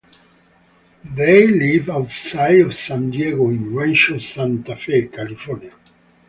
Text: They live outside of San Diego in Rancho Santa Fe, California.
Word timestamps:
They 1.03 1.45
live 1.45 1.87
outside 1.91 2.61
of 2.61 2.73
San 2.73 3.11
Diego 3.11 3.51
in 3.51 3.75
Rancho 3.75 4.17
Santa 4.17 4.75
Fe, 4.75 5.09
California. 5.09 5.75